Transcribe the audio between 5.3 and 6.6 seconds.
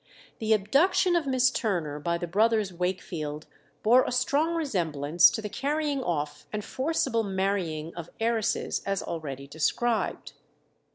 the carrying off